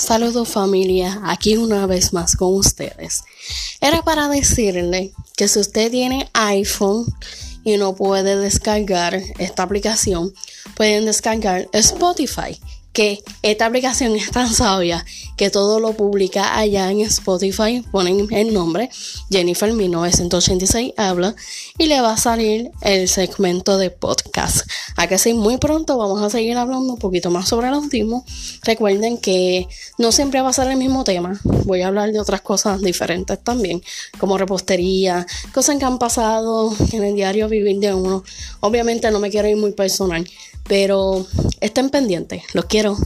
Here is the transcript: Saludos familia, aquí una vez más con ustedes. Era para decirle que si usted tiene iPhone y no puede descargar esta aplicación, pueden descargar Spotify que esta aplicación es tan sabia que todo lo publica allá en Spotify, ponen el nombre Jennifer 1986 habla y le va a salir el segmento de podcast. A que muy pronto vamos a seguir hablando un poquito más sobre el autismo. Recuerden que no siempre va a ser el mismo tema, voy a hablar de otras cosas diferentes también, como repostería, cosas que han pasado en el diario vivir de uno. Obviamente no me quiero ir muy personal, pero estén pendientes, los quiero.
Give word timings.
Saludos 0.00 0.48
familia, 0.48 1.20
aquí 1.24 1.58
una 1.58 1.84
vez 1.84 2.14
más 2.14 2.34
con 2.34 2.54
ustedes. 2.54 3.22
Era 3.82 4.00
para 4.00 4.28
decirle 4.28 5.12
que 5.36 5.46
si 5.46 5.58
usted 5.58 5.90
tiene 5.90 6.26
iPhone 6.32 7.04
y 7.64 7.76
no 7.76 7.94
puede 7.94 8.38
descargar 8.38 9.22
esta 9.38 9.62
aplicación, 9.62 10.32
pueden 10.74 11.04
descargar 11.04 11.68
Spotify 11.74 12.58
que 12.92 13.22
esta 13.42 13.66
aplicación 13.66 14.16
es 14.16 14.30
tan 14.30 14.52
sabia 14.52 15.04
que 15.36 15.50
todo 15.50 15.80
lo 15.80 15.92
publica 15.92 16.58
allá 16.58 16.90
en 16.90 17.00
Spotify, 17.00 17.82
ponen 17.90 18.28
el 18.30 18.52
nombre 18.52 18.90
Jennifer 19.30 19.72
1986 19.72 20.92
habla 20.96 21.34
y 21.78 21.86
le 21.86 22.00
va 22.00 22.12
a 22.12 22.16
salir 22.16 22.70
el 22.82 23.08
segmento 23.08 23.78
de 23.78 23.90
podcast. 23.90 24.68
A 24.96 25.06
que 25.06 25.18
muy 25.34 25.58
pronto 25.58 25.96
vamos 25.96 26.20
a 26.22 26.30
seguir 26.30 26.56
hablando 26.56 26.92
un 26.92 26.98
poquito 26.98 27.30
más 27.30 27.48
sobre 27.48 27.68
el 27.68 27.74
autismo. 27.74 28.24
Recuerden 28.64 29.18
que 29.18 29.66
no 29.98 30.12
siempre 30.12 30.40
va 30.40 30.50
a 30.50 30.52
ser 30.52 30.68
el 30.68 30.76
mismo 30.76 31.04
tema, 31.04 31.40
voy 31.64 31.82
a 31.82 31.88
hablar 31.88 32.12
de 32.12 32.20
otras 32.20 32.40
cosas 32.40 32.80
diferentes 32.80 33.38
también, 33.42 33.82
como 34.18 34.36
repostería, 34.36 35.26
cosas 35.54 35.78
que 35.78 35.84
han 35.84 35.98
pasado 35.98 36.74
en 36.92 37.04
el 37.04 37.14
diario 37.14 37.48
vivir 37.48 37.78
de 37.78 37.94
uno. 37.94 38.24
Obviamente 38.60 39.10
no 39.10 39.20
me 39.20 39.30
quiero 39.30 39.48
ir 39.48 39.56
muy 39.56 39.72
personal, 39.72 40.28
pero 40.70 41.26
estén 41.60 41.90
pendientes, 41.90 42.44
los 42.54 42.66
quiero. 42.66 42.96